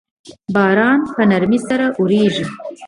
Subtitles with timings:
[0.55, 2.45] باران په نرمۍ سره اوریږي